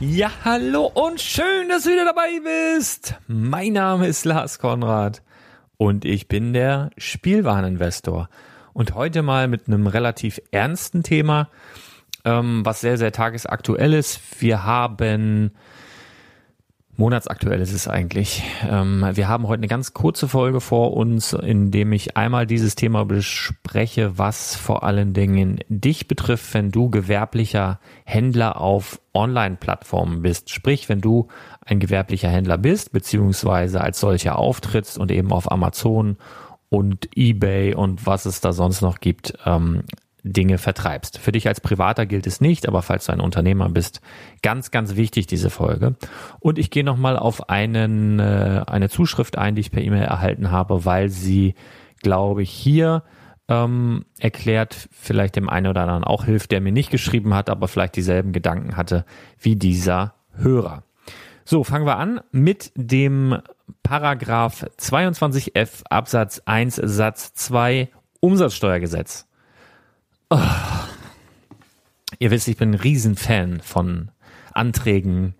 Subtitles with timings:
[0.00, 2.38] Ja, hallo und schön, dass du wieder dabei
[2.76, 3.16] bist.
[3.26, 5.22] Mein Name ist Lars Konrad
[5.76, 8.28] und ich bin der Spielwareninvestor.
[8.72, 11.48] Und heute mal mit einem relativ ernsten Thema,
[12.24, 14.20] ähm, was sehr, sehr tagesaktuell ist.
[14.40, 15.50] Wir haben
[17.00, 18.42] Monatsaktuell ist es eigentlich.
[18.68, 22.74] Ähm, wir haben heute eine ganz kurze Folge vor uns, in dem ich einmal dieses
[22.74, 30.50] Thema bespreche, was vor allen Dingen dich betrifft, wenn du gewerblicher Händler auf Online-Plattformen bist.
[30.50, 31.28] Sprich, wenn du
[31.64, 36.16] ein gewerblicher Händler bist, beziehungsweise als solcher auftrittst und eben auf Amazon
[36.68, 39.84] und eBay und was es da sonst noch gibt, ähm,
[40.22, 41.18] Dinge vertreibst.
[41.18, 44.00] Für dich als Privater gilt es nicht, aber falls du ein Unternehmer bist,
[44.42, 45.96] ganz, ganz wichtig diese Folge.
[46.40, 50.50] Und ich gehe nochmal auf einen, äh, eine Zuschrift ein, die ich per E-Mail erhalten
[50.50, 51.54] habe, weil sie,
[52.02, 53.04] glaube ich, hier
[53.48, 57.68] ähm, erklärt, vielleicht dem einen oder anderen auch hilft, der mir nicht geschrieben hat, aber
[57.68, 59.04] vielleicht dieselben Gedanken hatte
[59.38, 60.82] wie dieser Hörer.
[61.44, 63.38] So, fangen wir an mit dem
[63.82, 67.88] Paragraph 22f Absatz 1 Satz 2
[68.20, 69.27] Umsatzsteuergesetz.
[70.30, 70.38] Oh.
[72.18, 74.10] Ihr wisst, ich bin ein Riesenfan von
[74.52, 75.34] Anträgen,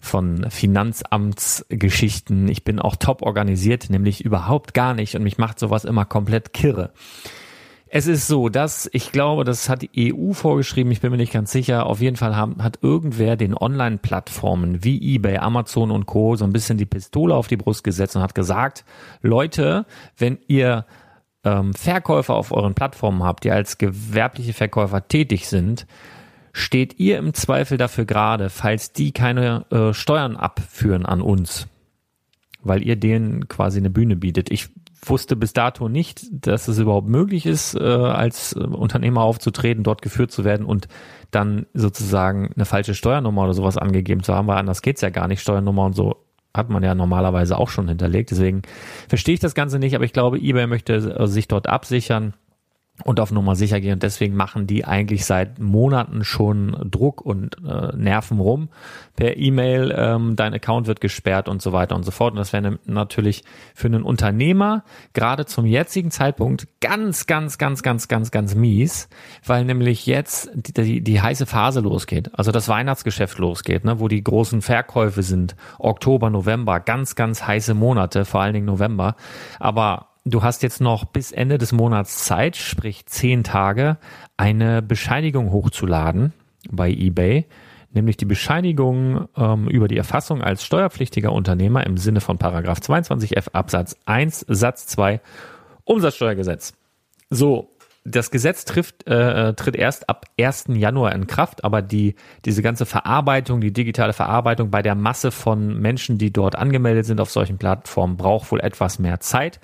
[0.00, 2.48] von Finanzamtsgeschichten.
[2.48, 6.52] Ich bin auch top organisiert, nämlich überhaupt gar nicht und mich macht sowas immer komplett
[6.52, 6.92] kirre.
[7.86, 11.32] Es ist so, dass ich glaube, das hat die EU vorgeschrieben, ich bin mir nicht
[11.32, 11.86] ganz sicher.
[11.86, 16.34] Auf jeden Fall haben, hat irgendwer den Online-Plattformen wie eBay, Amazon und Co.
[16.34, 18.84] so ein bisschen die Pistole auf die Brust gesetzt und hat gesagt,
[19.22, 19.86] Leute,
[20.18, 20.86] wenn ihr
[21.44, 25.86] ähm, Verkäufer auf euren Plattformen habt, die als gewerbliche Verkäufer tätig sind,
[26.52, 31.66] steht ihr im Zweifel dafür gerade, falls die keine äh, Steuern abführen an uns,
[32.62, 34.50] weil ihr denen quasi eine Bühne bietet.
[34.50, 34.68] Ich
[35.08, 40.00] wusste bis dato nicht, dass es überhaupt möglich ist, äh, als äh, Unternehmer aufzutreten, dort
[40.00, 40.88] geführt zu werden und
[41.30, 45.28] dann sozusagen eine falsche Steuernummer oder sowas angegeben zu haben, weil anders geht's ja gar
[45.28, 45.40] nicht.
[45.40, 46.23] Steuernummer und so
[46.54, 48.30] hat man ja normalerweise auch schon hinterlegt.
[48.30, 48.62] Deswegen
[49.08, 52.34] verstehe ich das Ganze nicht, aber ich glaube, eBay möchte äh, sich dort absichern
[53.02, 53.94] und auf Nummer sicher gehen.
[53.94, 58.68] Und deswegen machen die eigentlich seit Monaten schon Druck und äh, Nerven rum.
[59.16, 62.32] Per E-Mail, ähm, dein Account wird gesperrt und so weiter und so fort.
[62.32, 63.42] Und das wäre natürlich
[63.74, 69.08] für einen Unternehmer gerade zum jetzigen Zeitpunkt ganz, ganz, ganz, ganz, ganz, ganz mies,
[69.44, 72.30] weil nämlich jetzt die, die, die heiße Phase losgeht.
[72.34, 75.56] Also das Weihnachtsgeschäft losgeht, ne, wo die großen Verkäufe sind.
[75.80, 79.16] Oktober, November, ganz, ganz heiße Monate, vor allen Dingen November.
[79.58, 83.98] Aber Du hast jetzt noch bis Ende des Monats Zeit, sprich zehn Tage,
[84.38, 86.32] eine Bescheinigung hochzuladen
[86.70, 87.44] bei eBay,
[87.92, 93.50] nämlich die Bescheinigung ähm, über die Erfassung als steuerpflichtiger Unternehmer im Sinne von Paragraph 22f
[93.52, 95.20] Absatz 1 Satz 2
[95.84, 96.72] Umsatzsteuergesetz.
[97.28, 97.68] So,
[98.06, 100.66] das Gesetz trifft, äh, tritt erst ab 1.
[100.68, 102.14] Januar in Kraft, aber die,
[102.46, 107.20] diese ganze Verarbeitung, die digitale Verarbeitung bei der Masse von Menschen, die dort angemeldet sind
[107.20, 109.60] auf solchen Plattformen, braucht wohl etwas mehr Zeit.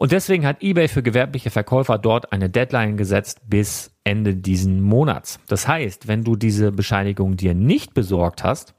[0.00, 5.40] Und deswegen hat eBay für gewerbliche Verkäufer dort eine Deadline gesetzt bis Ende diesen Monats.
[5.46, 8.72] Das heißt, wenn du diese Bescheinigung dir nicht besorgt hast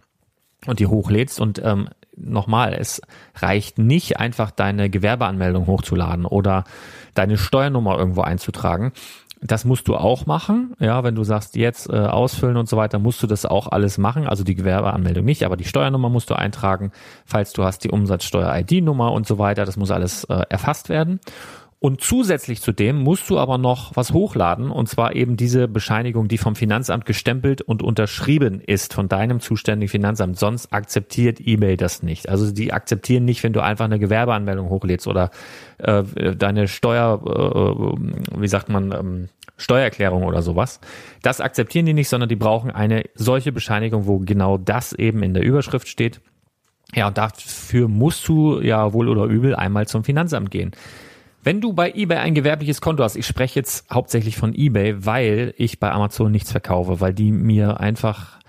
[0.66, 3.04] und die hochlädst und ähm, nochmal, es
[3.36, 6.64] reicht nicht einfach deine Gewerbeanmeldung hochzuladen oder
[7.14, 8.92] deine Steuernummer irgendwo einzutragen,
[9.42, 10.76] das musst du auch machen.
[10.80, 13.98] Ja, wenn du sagst, jetzt äh, ausfüllen und so weiter, musst du das auch alles
[13.98, 14.28] machen.
[14.28, 16.92] Also die Gewerbeanmeldung nicht, aber die Steuernummer musst du eintragen.
[17.26, 21.20] Falls du hast die Umsatzsteuer-ID-Nummer und so weiter, das muss alles äh, erfasst werden.
[21.84, 26.28] Und zusätzlich zu dem musst du aber noch was hochladen, und zwar eben diese Bescheinigung,
[26.28, 30.38] die vom Finanzamt gestempelt und unterschrieben ist von deinem zuständigen Finanzamt.
[30.38, 32.30] Sonst akzeptiert eBay das nicht.
[32.30, 35.32] Also die akzeptieren nicht, wenn du einfach eine Gewerbeanmeldung hochlädst oder
[35.80, 36.04] äh,
[36.36, 40.82] deine Steuer, äh, wie sagt man, ähm, Steuererklärung oder sowas.
[41.24, 45.34] Das akzeptieren die nicht, sondern die brauchen eine solche Bescheinigung, wo genau das eben in
[45.34, 46.22] der Überschrift steht.
[46.94, 50.74] Ja, und dafür musst du ja wohl oder übel einmal zum Finanzamt gehen.
[51.44, 55.54] Wenn du bei eBay ein gewerbliches Konto hast, ich spreche jetzt hauptsächlich von eBay, weil
[55.58, 58.40] ich bei Amazon nichts verkaufe, weil die mir einfach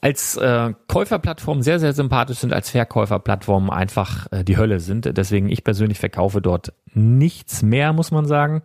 [0.00, 5.16] als äh, Käuferplattform sehr, sehr sympathisch sind, als Verkäuferplattform einfach äh, die Hölle sind.
[5.16, 8.62] Deswegen ich persönlich verkaufe dort nichts mehr, muss man sagen.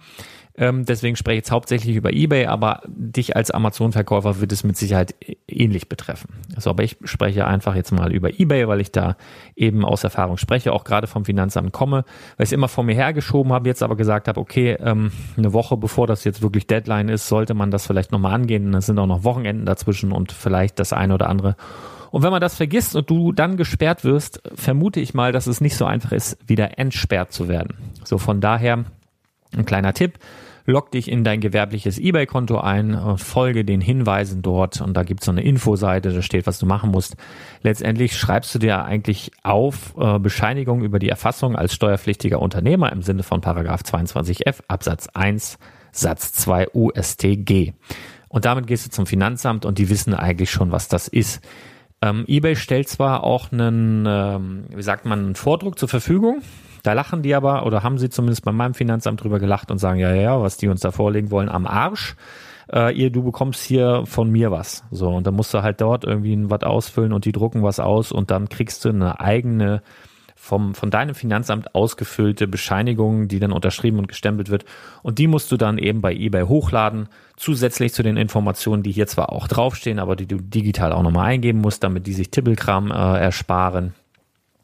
[0.57, 4.77] Ähm, deswegen spreche ich jetzt hauptsächlich über eBay, aber dich als Amazon-Verkäufer wird es mit
[4.77, 5.15] Sicherheit
[5.48, 6.30] ähnlich betreffen.
[6.56, 9.15] Also, aber ich spreche einfach jetzt mal über eBay, weil ich da
[9.56, 12.03] eben aus Erfahrung spreche, auch gerade vom Finanzamt komme,
[12.38, 15.53] weil ich es immer vor mir hergeschoben habe, jetzt aber gesagt habe, okay, ähm, eine
[15.53, 18.74] Woche bevor das jetzt wirklich Deadline ist, sollte man das vielleicht nochmal angehen.
[18.74, 21.56] Es sind auch noch Wochenenden dazwischen und vielleicht das eine oder andere.
[22.12, 25.62] Und wenn man das vergisst und du dann gesperrt wirst, vermute ich mal, dass es
[25.62, 27.77] nicht so einfach ist, wieder entsperrt zu werden.
[28.04, 28.83] So von daher
[29.56, 30.19] ein kleiner Tipp
[30.65, 35.25] log dich in dein gewerbliches eBay-Konto ein, äh, folge den Hinweisen dort und da gibt's
[35.25, 37.15] so eine Infoseite, da steht, was du machen musst.
[37.62, 43.01] Letztendlich schreibst du dir eigentlich auf äh, Bescheinigung über die Erfassung als steuerpflichtiger Unternehmer im
[43.01, 45.57] Sinne von Paragraph 22f Absatz 1
[45.92, 47.73] Satz 2 USTG.
[48.30, 51.42] Und damit gehst du zum Finanzamt und die wissen eigentlich schon, was das ist.
[52.02, 56.42] Ähm, eBay stellt zwar auch einen, ähm, wie sagt man, einen Vordruck zur Verfügung,
[56.83, 60.00] da lachen die aber, oder haben sie zumindest bei meinem Finanzamt drüber gelacht und sagen,
[60.00, 62.16] ja, ja, ja, was die uns da vorlegen wollen, am Arsch.
[62.71, 64.83] Äh, ihr, du bekommst hier von mir was.
[64.92, 68.11] So, und dann musst du halt dort irgendwie was ausfüllen und die drucken was aus
[68.11, 69.81] und dann kriegst du eine eigene
[70.42, 74.66] vom, von deinem Finanzamt ausgefüllte Bescheinigung, die dann unterschrieben und gestempelt wird.
[75.04, 79.06] Und die musst du dann eben bei eBay hochladen, zusätzlich zu den Informationen, die hier
[79.06, 82.90] zwar auch draufstehen, aber die du digital auch nochmal eingeben musst, damit die sich Tippelkram
[82.90, 83.94] äh, ersparen.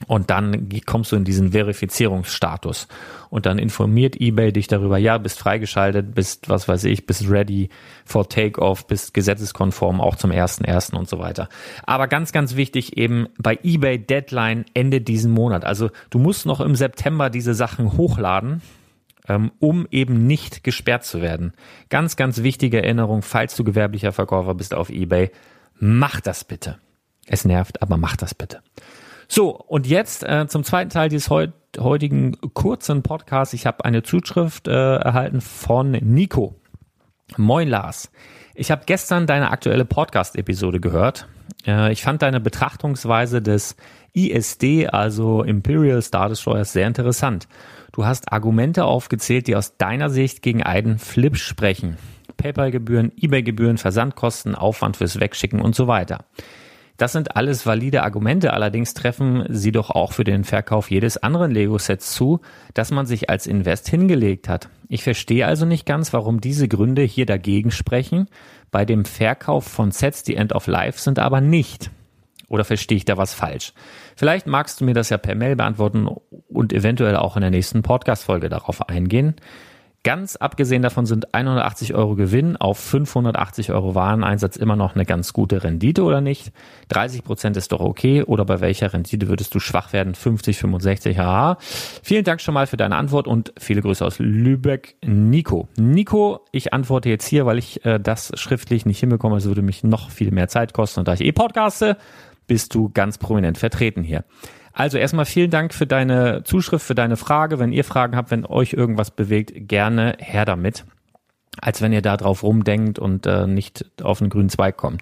[0.06, 2.88] Und dann kommst du in diesen Verifizierungsstatus.
[3.30, 7.70] Und dann informiert eBay dich darüber, ja, bist freigeschaltet, bist, was weiß ich, bist ready
[8.06, 11.50] for takeoff, bist gesetzeskonform, auch zum ersten ersten und so weiter.
[11.84, 15.66] Aber ganz, ganz wichtig eben bei eBay Deadline Ende diesen Monat.
[15.66, 18.62] Also du musst noch im September diese Sachen hochladen,
[19.28, 21.54] ähm, um eben nicht gesperrt zu werden.
[21.90, 25.32] Ganz, ganz wichtige Erinnerung, falls du gewerblicher Verkäufer bist auf eBay,
[25.80, 26.78] mach das bitte.
[27.26, 28.62] Es nervt, aber mach das bitte.
[29.28, 33.54] So, und jetzt äh, zum zweiten Teil dieses heut, heutigen kurzen Podcasts.
[33.54, 36.56] Ich habe eine Zuschrift äh, erhalten von Nico.
[37.36, 38.10] Moin Lars.
[38.56, 41.28] Ich habe gestern deine aktuelle Podcast-Episode gehört.
[41.66, 43.76] Äh, ich fand deine Betrachtungsweise des
[44.14, 47.48] ISD, also Imperial Star Destroyers, sehr interessant.
[47.92, 51.98] Du hast Argumente aufgezählt, die aus deiner Sicht gegen einen Flip sprechen.
[52.38, 56.26] PayPal-Gebühren, eBay-Gebühren, Versandkosten, Aufwand fürs Wegschicken und so weiter.
[56.98, 61.52] Das sind alles valide Argumente, allerdings treffen sie doch auch für den Verkauf jedes anderen
[61.52, 62.42] Lego-Sets zu,
[62.74, 64.70] das man sich als Invest hingelegt hat.
[64.90, 68.28] Ich verstehe also nicht ganz, warum diese Gründe hier dagegen sprechen,
[68.72, 71.92] bei dem Verkauf von Sets, die End of Life sind, aber nicht.
[72.50, 73.74] Oder verstehe ich da was falsch?
[74.16, 76.08] Vielleicht magst du mir das ja per Mail beantworten
[76.48, 79.36] und eventuell auch in der nächsten Podcast-Folge darauf eingehen.
[80.08, 85.34] Ganz abgesehen davon sind 180 Euro Gewinn auf 580 Euro Wareneinsatz immer noch eine ganz
[85.34, 86.54] gute Rendite oder nicht?
[86.88, 90.16] 30 Prozent ist doch okay oder bei welcher Rendite würdest du schwach werden?
[90.16, 91.58] 50, 65, haha.
[92.04, 95.68] Vielen Dank schon mal für deine Antwort und viele Grüße aus Lübeck, Nico.
[95.78, 99.36] Nico, ich antworte jetzt hier, weil ich äh, das schriftlich nicht hinbekomme.
[99.36, 101.98] Es würde mich noch viel mehr Zeit kosten und da ich eh podcaste,
[102.48, 104.24] bist du ganz prominent vertreten hier.
[104.78, 107.58] Also erstmal vielen Dank für deine Zuschrift, für deine Frage.
[107.58, 110.86] Wenn ihr Fragen habt, wenn euch irgendwas bewegt, gerne her damit.
[111.60, 115.02] Als wenn ihr da drauf rumdenkt und äh, nicht auf einen grünen Zweig kommt.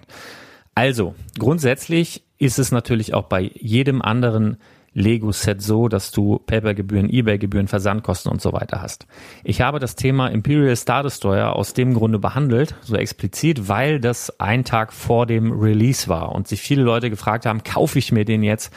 [0.74, 4.56] Also, grundsätzlich ist es natürlich auch bei jedem anderen
[4.94, 9.06] Lego-Set so, dass du Papergebühren, Ebay-Gebühren, Versandkosten und so weiter hast.
[9.44, 14.40] Ich habe das Thema Imperial Star Destroyer aus dem Grunde behandelt, so explizit, weil das
[14.40, 18.24] ein Tag vor dem Release war und sich viele Leute gefragt haben, kaufe ich mir
[18.24, 18.72] den jetzt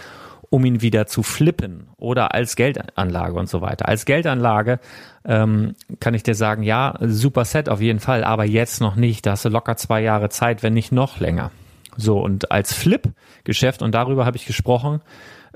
[0.49, 3.87] um ihn wieder zu flippen oder als Geldanlage und so weiter.
[3.87, 4.79] Als Geldanlage
[5.25, 9.25] ähm, kann ich dir sagen, ja, super Set auf jeden Fall, aber jetzt noch nicht.
[9.25, 11.51] Da hast du locker zwei Jahre Zeit, wenn nicht noch länger.
[11.97, 15.01] So, und als Flip-Geschäft, und darüber habe ich gesprochen,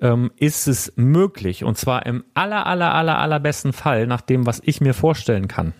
[0.02, 4.62] ähm, ist es möglich, und zwar im aller, aller, aller, allerbesten Fall, nach dem, was
[4.64, 5.74] ich mir vorstellen kann,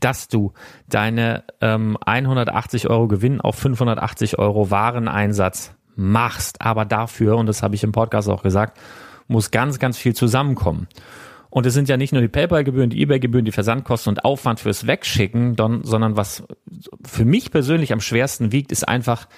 [0.00, 0.52] dass du
[0.88, 6.60] deine ähm, 180 Euro Gewinn auf 580 Euro Wareneinsatz machst.
[6.60, 8.78] Aber dafür, und das habe ich im Podcast auch gesagt,
[9.28, 10.88] muss ganz, ganz viel zusammenkommen.
[11.50, 14.88] Und es sind ja nicht nur die PayPal-Gebühren, die eBay-Gebühren, die Versandkosten und Aufwand fürs
[14.88, 16.42] Wegschicken, sondern was
[17.04, 19.28] für mich persönlich am schwersten wiegt, ist einfach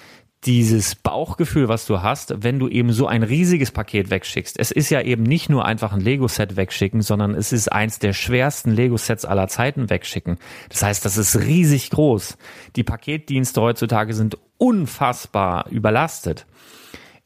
[0.45, 4.59] dieses Bauchgefühl, was du hast, wenn du eben so ein riesiges Paket wegschickst.
[4.59, 8.13] Es ist ja eben nicht nur einfach ein Lego-Set wegschicken, sondern es ist eins der
[8.13, 10.37] schwersten Lego-Sets aller Zeiten wegschicken.
[10.69, 12.37] Das heißt, das ist riesig groß.
[12.75, 16.45] Die Paketdienste heutzutage sind unfassbar überlastet.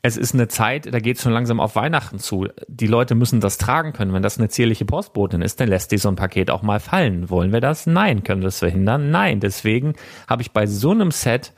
[0.03, 2.47] Es ist eine Zeit, da geht es schon langsam auf Weihnachten zu.
[2.67, 4.13] Die Leute müssen das tragen können.
[4.13, 7.29] Wenn das eine zierliche Postbotin ist, dann lässt die so ein Paket auch mal fallen.
[7.29, 7.85] Wollen wir das?
[7.85, 8.23] Nein.
[8.23, 9.11] Können wir das verhindern?
[9.11, 9.39] Nein.
[9.41, 9.93] Deswegen
[10.27, 11.53] habe ich bei so einem Set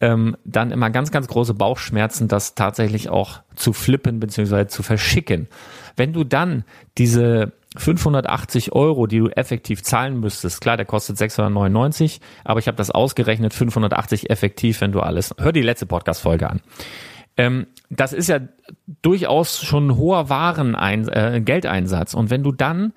[0.00, 4.66] ähm, dann immer ganz, ganz große Bauchschmerzen, das tatsächlich auch zu flippen bzw.
[4.66, 5.48] zu verschicken.
[5.96, 6.64] Wenn du dann
[6.98, 12.76] diese 580 Euro, die du effektiv zahlen müsstest, klar, der kostet 699, aber ich habe
[12.76, 16.60] das ausgerechnet, 580 effektiv, wenn du alles, hör die letzte Podcast-Folge an.
[17.36, 18.40] Ähm, das ist ja
[19.02, 22.14] durchaus schon ein hoher Warenein, äh, Geldeinsatz.
[22.14, 22.92] Und wenn du dann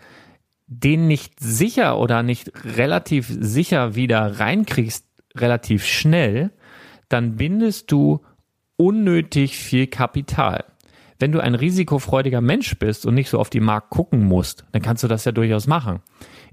[0.68, 6.52] den nicht sicher oder nicht relativ sicher wieder reinkriegst, relativ schnell,
[7.10, 8.22] dann bindest du
[8.78, 10.66] unnötig viel Kapital.
[11.20, 14.82] Wenn du ein risikofreudiger Mensch bist und nicht so auf die Markt gucken musst, dann
[14.82, 16.00] kannst du das ja durchaus machen.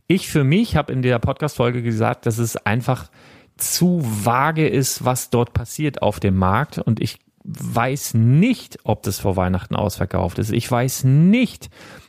[0.07, 3.11] Ich für mich habe in der Podcast-Folge gesagt, dass es einfach
[3.57, 9.21] zu vage ist, was dort passiert auf dem Markt und ich weiß nicht, ob das
[9.21, 10.51] vor Weihnachten ausverkauft ist.
[10.51, 11.69] Ich weiß nicht,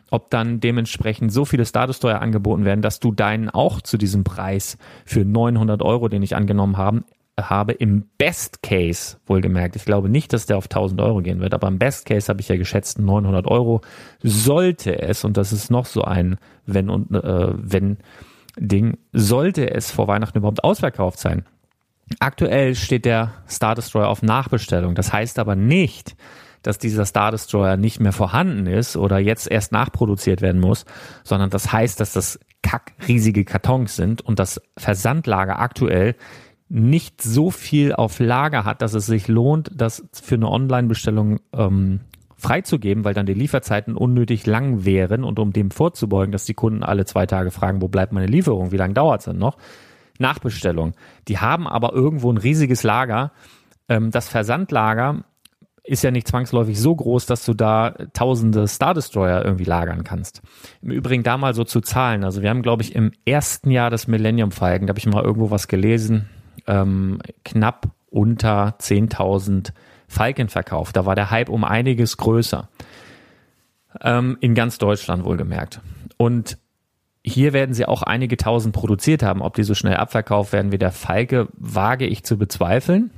[0.10, 4.78] ob dann dementsprechend so viele Statussteuer angeboten werden, dass du deinen auch zu diesem Preis
[5.06, 7.04] für 900 Euro, den ich angenommen habe,
[7.40, 11.54] habe im Best Case, wohlgemerkt, ich glaube nicht, dass der auf 1000 Euro gehen wird,
[11.54, 13.82] aber im Best Case habe ich ja geschätzt 900 Euro,
[14.24, 17.98] sollte es, und das ist noch so ein wenn und äh, wenn
[18.58, 21.44] Ding, sollte es vor Weihnachten überhaupt ausverkauft sein.
[22.20, 24.96] Aktuell steht der Star Destroyer auf Nachbestellung.
[24.96, 26.16] Das heißt aber nicht,
[26.62, 30.86] dass dieser Star Destroyer nicht mehr vorhanden ist oder jetzt erst nachproduziert werden muss,
[31.24, 36.16] sondern das heißt, dass das kack riesige Kartons sind und das Versandlager aktuell
[36.68, 42.02] nicht so viel auf Lager hat, dass es sich lohnt, das für eine Online-Bestellung ähm,
[42.38, 46.84] freizugeben, weil dann die Lieferzeiten unnötig lang wären und um dem vorzubeugen, dass die Kunden
[46.84, 49.58] alle zwei Tage fragen, wo bleibt meine Lieferung, wie lange dauert es denn noch?
[50.18, 50.94] Nachbestellung.
[51.28, 53.32] Die haben aber irgendwo ein riesiges Lager.
[53.90, 55.24] Ähm, das Versandlager
[55.84, 60.42] ist ja nicht zwangsläufig so groß, dass du da tausende Star Destroyer irgendwie lagern kannst.
[60.82, 62.24] Im Übrigen da mal so zu zahlen.
[62.24, 65.24] Also wir haben, glaube ich, im ersten Jahr des Millennium Falcon, da habe ich mal
[65.24, 66.28] irgendwo was gelesen,
[66.68, 69.72] ähm, knapp unter 10.000
[70.08, 70.94] Falken-Verkauf.
[70.94, 72.70] Da war der Hype um einiges größer.
[74.02, 75.82] Ähm, in ganz Deutschland wohlgemerkt.
[76.18, 76.58] Und
[77.24, 79.42] hier werden sie auch einige tausend produziert haben.
[79.42, 83.12] Ob die so schnell abverkauft werden wie der Falke, wage ich zu bezweifeln.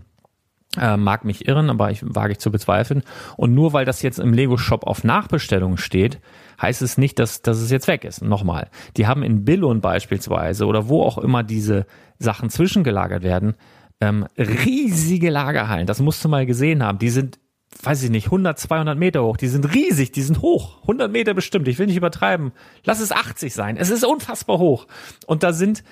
[0.80, 3.04] Äh, mag mich irren, aber ich wage ich zu bezweifeln.
[3.36, 6.20] Und nur weil das jetzt im Lego Shop auf Nachbestellung steht,
[6.62, 8.22] heißt es nicht, dass, dass es jetzt weg ist.
[8.22, 8.70] Nochmal.
[8.96, 11.86] Die haben in Billon beispielsweise oder wo auch immer diese
[12.20, 13.56] Sachen zwischengelagert werden,
[14.02, 15.88] ähm, riesige Lagerhallen.
[15.88, 17.00] Das musst du mal gesehen haben.
[17.00, 17.40] Die sind
[17.84, 19.38] weiß ich nicht, 100, 200 Meter hoch.
[19.38, 20.82] Die sind riesig, die sind hoch.
[20.82, 21.68] 100 Meter bestimmt.
[21.68, 22.52] Ich will nicht übertreiben.
[22.84, 23.78] Lass es 80 sein.
[23.78, 24.88] Es ist unfassbar hoch.
[25.26, 25.84] Und da sind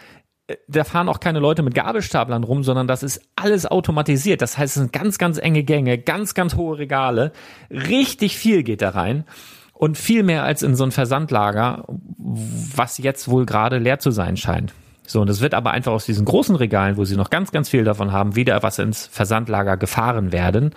[0.68, 4.42] da fahren auch keine Leute mit Gabelstaplern rum, sondern das ist alles automatisiert.
[4.42, 7.32] Das heißt, es sind ganz, ganz enge Gänge, ganz, ganz hohe Regale.
[7.72, 9.25] Richtig viel geht da rein.
[9.74, 14.38] Und viel mehr als in so ein Versandlager, was jetzt wohl gerade leer zu sein
[14.38, 14.74] scheint.
[15.08, 17.70] So, und es wird aber einfach aus diesen großen Regalen, wo sie noch ganz, ganz
[17.70, 20.74] viel davon haben, wieder was ins Versandlager gefahren werden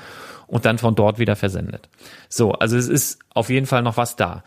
[0.47, 1.89] und dann von dort wieder versendet.
[2.29, 4.43] So, also es ist auf jeden Fall noch was da.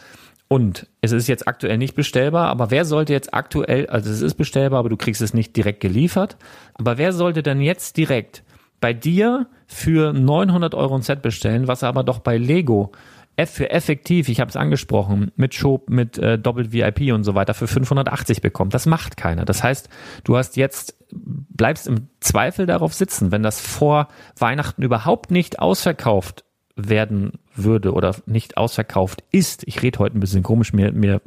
[0.51, 4.34] Und es ist jetzt aktuell nicht bestellbar, aber wer sollte jetzt aktuell, also es ist
[4.34, 6.36] bestellbar, aber du kriegst es nicht direkt geliefert,
[6.74, 8.43] aber wer sollte denn jetzt direkt
[8.81, 12.91] bei dir für 900 Euro ein Set bestellen, was aber doch bei Lego
[13.38, 17.34] F für effektiv, ich habe es angesprochen, mit Shop, mit äh, Doppelt VIP und so
[17.34, 18.74] weiter für 580 bekommt.
[18.74, 19.46] Das macht keiner.
[19.46, 19.88] Das heißt,
[20.25, 26.43] du hast jetzt, bleibst im Zweifel darauf sitzen, wenn das vor Weihnachten überhaupt nicht ausverkauft
[26.75, 29.63] werden würde oder nicht ausverkauft ist.
[29.68, 31.22] Ich rede heute ein bisschen komisch, mir, mir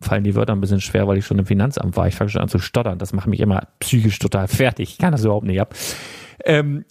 [0.00, 2.08] fallen die Wörter ein bisschen schwer, weil ich schon im Finanzamt war.
[2.08, 2.98] Ich fange schon an zu stottern.
[2.98, 4.90] Das macht mich immer psychisch total fertig.
[4.92, 5.74] Ich kann das überhaupt nicht ab.
[6.44, 6.84] Ähm,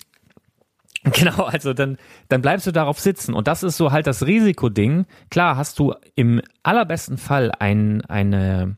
[1.04, 3.34] genau, also dann, dann bleibst du darauf sitzen.
[3.34, 5.06] Und das ist so halt das Risikoding.
[5.30, 8.78] Klar hast du im allerbesten Fall ein, eine,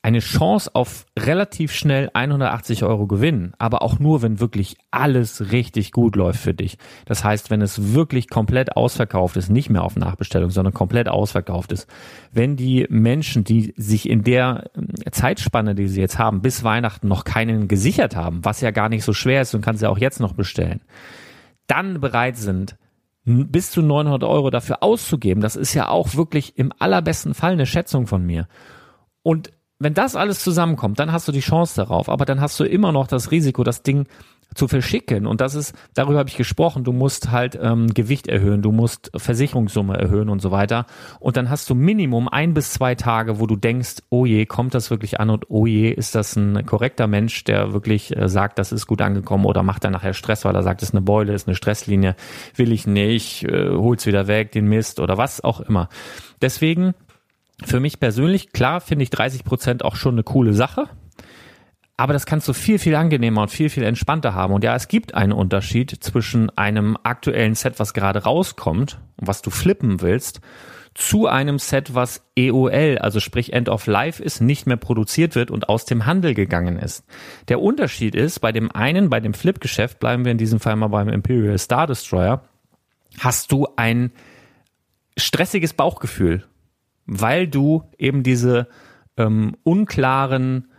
[0.00, 5.90] eine Chance auf relativ schnell 180 Euro Gewinn, aber auch nur, wenn wirklich alles richtig
[5.90, 6.78] gut läuft für dich.
[7.04, 11.72] Das heißt, wenn es wirklich komplett ausverkauft ist, nicht mehr auf Nachbestellung, sondern komplett ausverkauft
[11.72, 11.88] ist.
[12.30, 17.08] Wenn die Menschen, die sich in der äh, Zeitspanne, die sie jetzt haben, bis Weihnachten
[17.08, 19.98] noch keinen gesichert haben, was ja gar nicht so schwer ist und kannst ja auch
[19.98, 20.80] jetzt noch bestellen,
[21.66, 22.76] dann bereit sind,
[23.24, 27.66] bis zu 900 Euro dafür auszugeben, das ist ja auch wirklich im allerbesten Fall eine
[27.66, 28.46] Schätzung von mir.
[29.22, 32.64] Und wenn das alles zusammenkommt, dann hast du die Chance darauf, aber dann hast du
[32.64, 34.06] immer noch das Risiko, das Ding
[34.54, 35.26] zu verschicken.
[35.26, 39.10] Und das ist, darüber habe ich gesprochen, du musst halt ähm, Gewicht erhöhen, du musst
[39.14, 40.86] Versicherungssumme erhöhen und so weiter.
[41.20, 44.74] Und dann hast du Minimum ein bis zwei Tage, wo du denkst, oh je, kommt
[44.74, 48.58] das wirklich an und oh je, ist das ein korrekter Mensch, der wirklich äh, sagt,
[48.58, 51.02] das ist gut angekommen oder macht er nachher Stress, weil er sagt, es ist eine
[51.02, 52.16] Beule, ist eine Stresslinie,
[52.56, 55.88] will ich nicht, äh, hol's wieder weg, den Mist oder was auch immer.
[56.40, 56.94] Deswegen
[57.64, 60.88] für mich persönlich, klar, finde ich 30 Prozent auch schon eine coole Sache.
[61.96, 64.54] Aber das kannst du viel, viel angenehmer und viel, viel entspannter haben.
[64.54, 69.42] Und ja, es gibt einen Unterschied zwischen einem aktuellen Set, was gerade rauskommt und was
[69.42, 70.40] du flippen willst,
[70.94, 75.50] zu einem Set, was EOL, also sprich End of Life ist, nicht mehr produziert wird
[75.50, 77.04] und aus dem Handel gegangen ist.
[77.48, 80.88] Der Unterschied ist, bei dem einen, bei dem Flip-Geschäft, bleiben wir in diesem Fall mal
[80.88, 82.42] beim Imperial Star Destroyer,
[83.18, 84.12] hast du ein
[85.16, 86.44] stressiges Bauchgefühl
[87.08, 88.68] weil du eben diese
[89.16, 90.70] ähm, unklaren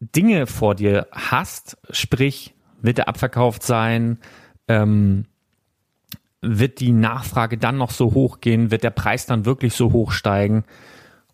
[0.00, 4.18] Dinge vor dir hast, sprich, wird er abverkauft sein,
[4.66, 5.26] ähm,
[6.40, 10.10] wird die Nachfrage dann noch so hoch gehen, wird der Preis dann wirklich so hoch
[10.10, 10.64] steigen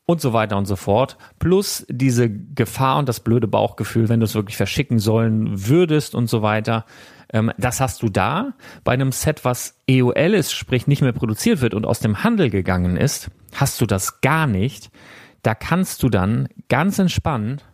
[0.05, 1.17] und so weiter und so fort.
[1.39, 6.29] Plus diese Gefahr und das blöde Bauchgefühl, wenn du es wirklich verschicken sollen würdest und
[6.29, 6.85] so weiter.
[7.33, 8.55] Ähm, das hast du da.
[8.85, 12.51] Bei einem Set, was EOL ist, sprich nicht mehr produziert wird und aus dem Handel
[12.51, 14.91] gegangen ist, hast du das gar nicht.
[15.43, 17.65] Da kannst du dann ganz entspannt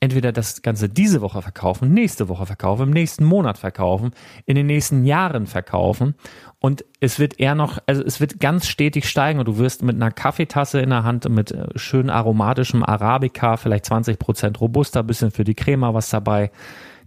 [0.00, 4.12] entweder das Ganze diese Woche verkaufen, nächste Woche verkaufen, im nächsten Monat verkaufen,
[4.46, 6.14] in den nächsten Jahren verkaufen.
[6.58, 9.96] Und es wird eher noch, also es wird ganz stetig steigen und du wirst mit
[9.96, 15.30] einer Kaffeetasse in der Hand, mit äh, schön aromatischem Arabica, vielleicht 20 Prozent robuster, bisschen
[15.30, 16.50] für die Crema was dabei,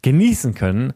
[0.03, 0.93] genießen können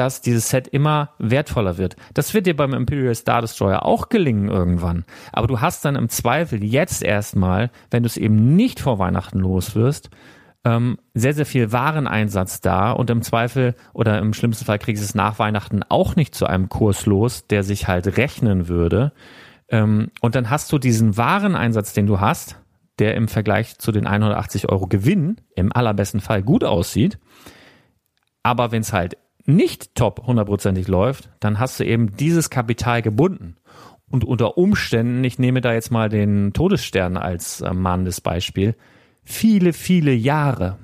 [0.00, 1.94] dass dieses Set immer wertvoller wird.
[2.14, 5.04] Das wird dir beim Imperial Star Destroyer auch gelingen irgendwann.
[5.30, 9.40] Aber du hast dann im Zweifel jetzt erstmal, wenn du es eben nicht vor Weihnachten
[9.40, 10.08] los wirst,
[10.64, 15.04] ähm, sehr, sehr viel Wareneinsatz da und im Zweifel oder im schlimmsten Fall kriegst du
[15.04, 19.12] es nach Weihnachten auch nicht zu einem Kurs los, der sich halt rechnen würde.
[19.68, 22.58] Ähm, und dann hast du diesen Wareneinsatz, den du hast,
[22.98, 27.18] der im Vergleich zu den 180 Euro Gewinn im allerbesten Fall gut aussieht.
[28.42, 29.18] Aber wenn es halt
[29.56, 33.56] nicht top hundertprozentig läuft, dann hast du eben dieses Kapital gebunden.
[34.10, 38.74] Und unter Umständen, ich nehme da jetzt mal den Todesstern als äh, mahnendes Beispiel,
[39.22, 40.78] viele, viele Jahre.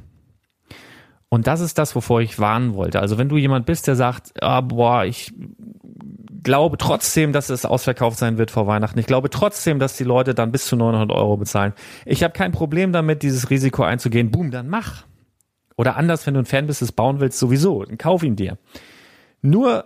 [1.29, 3.01] Und das ist das, wovor ich warnen wollte.
[3.01, 5.35] Also wenn du jemand bist, der sagt, ah, boah, ich
[6.45, 9.01] glaube trotzdem, dass es ausverkauft sein wird vor Weihnachten.
[9.01, 11.73] Ich glaube trotzdem, dass die Leute dann bis zu 900 Euro bezahlen.
[12.05, 14.31] Ich habe kein Problem damit, dieses Risiko einzugehen.
[14.31, 15.05] Boom, dann mach.
[15.77, 17.85] Oder anders, wenn du ein Fan bist, es bauen willst, sowieso.
[17.85, 18.59] Dann kauf ihn dir.
[19.43, 19.85] Nur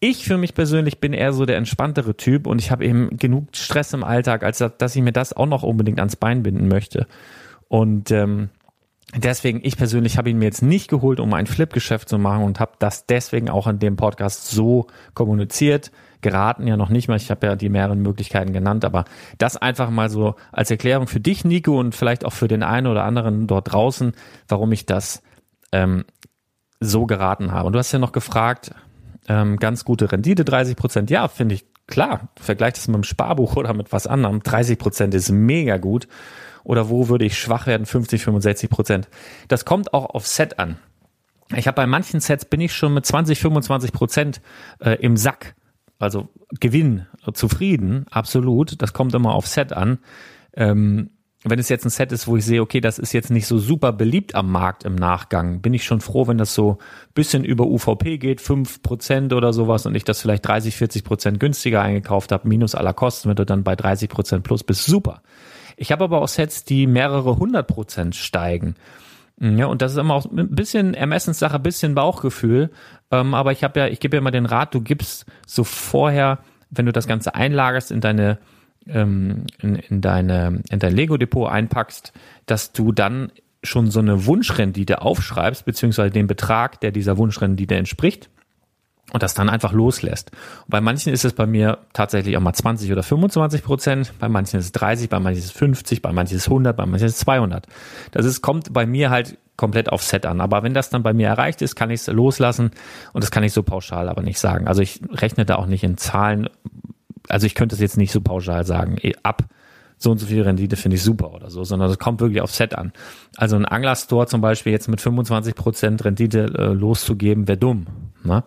[0.00, 3.54] ich für mich persönlich bin eher so der entspanntere Typ und ich habe eben genug
[3.54, 7.06] Stress im Alltag, als dass ich mir das auch noch unbedingt ans Bein binden möchte.
[7.68, 8.48] Und ähm,
[9.14, 12.60] deswegen, ich persönlich habe ihn mir jetzt nicht geholt, um ein Flip-Geschäft zu machen und
[12.60, 15.90] habe das deswegen auch in dem Podcast so kommuniziert.
[16.20, 19.04] Geraten ja noch nicht mal, ich habe ja die mehreren Möglichkeiten genannt, aber
[19.38, 22.86] das einfach mal so als Erklärung für dich, Nico, und vielleicht auch für den einen
[22.86, 24.12] oder anderen dort draußen,
[24.46, 25.22] warum ich das
[25.72, 26.04] ähm,
[26.78, 27.66] so geraten habe.
[27.66, 28.72] Und du hast ja noch gefragt,
[29.28, 32.28] ähm, ganz gute Rendite, 30 Prozent, ja, finde ich klar.
[32.40, 34.42] Vergleich das mit dem Sparbuch oder mit was anderem.
[34.42, 36.06] 30 Prozent ist mega gut
[36.64, 37.86] oder wo würde ich schwach werden?
[37.86, 39.08] 50, 65 Prozent.
[39.48, 40.78] Das kommt auch auf Set an.
[41.56, 44.40] Ich habe bei manchen Sets bin ich schon mit 20, 25 Prozent
[44.80, 45.54] äh, im Sack.
[45.98, 46.28] Also
[46.60, 48.80] Gewinn, zufrieden, absolut.
[48.82, 49.98] Das kommt immer auf Set an.
[50.54, 51.10] Ähm,
[51.44, 53.58] wenn es jetzt ein Set ist, wo ich sehe, okay, das ist jetzt nicht so
[53.58, 56.78] super beliebt am Markt im Nachgang, bin ich schon froh, wenn das so
[57.14, 61.40] bisschen über UVP geht, fünf Prozent oder sowas und ich das vielleicht 30, 40 Prozent
[61.40, 65.22] günstiger eingekauft habe, minus aller Kosten, wenn du dann bei 30 Prozent plus bist, super.
[65.82, 68.76] Ich habe aber auch Sets, die mehrere hundert Prozent steigen.
[69.40, 72.70] Ja, und das ist immer auch ein bisschen Ermessenssache, ein bisschen Bauchgefühl.
[73.10, 76.38] Ähm, aber ich habe ja, ich gebe ja immer den Rat, du gibst so vorher,
[76.70, 78.38] wenn du das Ganze einlagerst in deine
[78.86, 82.12] ähm, in, in deine in dein Lego Depot einpackst,
[82.46, 83.32] dass du dann
[83.64, 88.30] schon so eine Wunschrendite aufschreibst, beziehungsweise den Betrag, der dieser Wunschrendite entspricht
[89.10, 90.30] und das dann einfach loslässt.
[90.64, 94.28] Und bei manchen ist es bei mir tatsächlich auch mal 20 oder 25 Prozent, bei
[94.28, 96.86] manchen ist es 30, bei manchen ist es 50, bei manchen ist es 100, bei
[96.86, 97.66] manchen ist es 200.
[98.12, 100.40] Das ist, kommt bei mir halt komplett auf Set an.
[100.40, 102.70] Aber wenn das dann bei mir erreicht ist, kann ich es loslassen
[103.12, 104.66] und das kann ich so pauschal aber nicht sagen.
[104.66, 106.48] Also ich rechne da auch nicht in Zahlen.
[107.28, 108.96] Also ich könnte es jetzt nicht so pauschal sagen.
[109.02, 109.44] Eh, ab
[109.98, 112.50] so und so viel Rendite finde ich super oder so, sondern es kommt wirklich auf
[112.50, 112.92] Set an.
[113.36, 117.86] Also ein Angler-Store zum Beispiel jetzt mit 25 Prozent Rendite äh, loszugeben, wäre dumm.
[118.24, 118.42] Ne?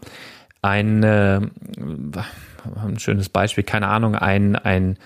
[0.66, 1.42] Ein, äh,
[2.76, 4.98] ein schönes Beispiel, keine Ahnung, ein, ein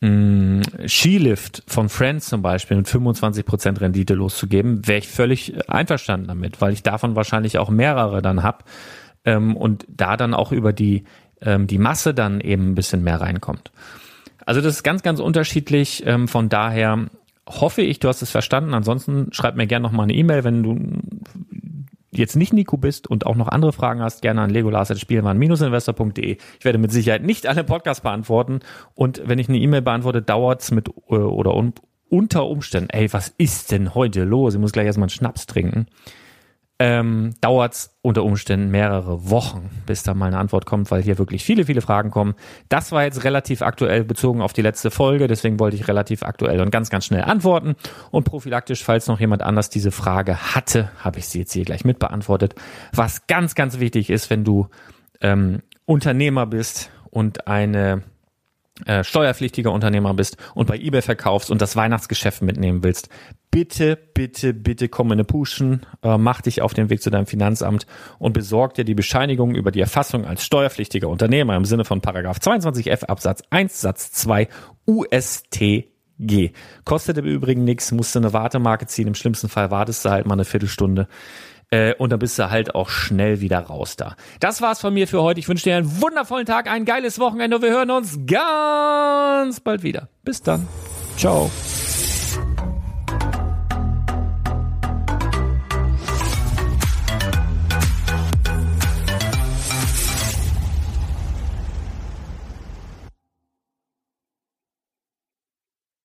[0.00, 6.60] mm, Skilift von Friends zum Beispiel mit 25% Rendite loszugeben, wäre ich völlig einverstanden damit,
[6.60, 8.64] weil ich davon wahrscheinlich auch mehrere dann hab
[9.24, 11.04] ähm, und da dann auch über die,
[11.40, 13.72] ähm, die Masse dann eben ein bisschen mehr reinkommt.
[14.44, 16.02] Also das ist ganz, ganz unterschiedlich.
[16.04, 17.06] Ähm, von daher
[17.48, 18.74] hoffe ich, du hast es verstanden.
[18.74, 20.78] Ansonsten schreib mir gerne noch mal eine E-Mail, wenn du
[22.12, 26.36] jetzt nicht Nico bist und auch noch andere Fragen hast, gerne an legolas.spielmann-investor.de.
[26.58, 28.60] Ich werde mit Sicherheit nicht alle Podcasts beantworten
[28.94, 31.72] und wenn ich eine E-Mail beantworte, dauert's mit äh, oder un,
[32.08, 34.54] unter Umständen, ey, was ist denn heute los?
[34.54, 35.86] Ich muss gleich erstmal einen Schnaps trinken
[36.82, 41.16] ähm, dauert es unter Umständen mehrere Wochen, bis da mal eine Antwort kommt, weil hier
[41.16, 42.34] wirklich viele, viele Fragen kommen.
[42.68, 46.60] Das war jetzt relativ aktuell bezogen auf die letzte Folge, deswegen wollte ich relativ aktuell
[46.60, 47.76] und ganz, ganz schnell antworten.
[48.10, 51.84] Und prophylaktisch, falls noch jemand anders diese Frage hatte, habe ich sie jetzt hier gleich
[51.84, 52.56] mit beantwortet.
[52.92, 54.66] Was ganz, ganz wichtig ist, wenn du
[55.20, 58.02] ähm, Unternehmer bist und eine
[58.86, 63.08] äh, steuerpflichtiger Unternehmer bist und bei eBay verkaufst und das Weihnachtsgeschäft mitnehmen willst,
[63.50, 67.26] bitte, bitte, bitte komm in eine Puschen, äh, mach dich auf den Weg zu deinem
[67.26, 67.86] Finanzamt
[68.18, 72.38] und besorg dir die Bescheinigung über die Erfassung als steuerpflichtiger Unternehmer im Sinne von Paragraph
[72.38, 74.48] 22f Absatz 1 Satz 2
[74.86, 76.50] USTG.
[76.84, 80.26] Kostet im Übrigen nichts, musst du eine Wartemarke ziehen, im schlimmsten Fall wartest du halt
[80.26, 81.08] mal eine Viertelstunde.
[81.72, 84.14] Äh, und dann bist du halt auch schnell wieder raus da.
[84.40, 85.40] Das war's von mir für heute.
[85.40, 89.82] Ich wünsche dir einen wundervollen Tag, ein geiles Wochenende und wir hören uns ganz bald
[89.82, 90.08] wieder.
[90.22, 90.68] Bis dann.
[91.16, 91.50] Ciao.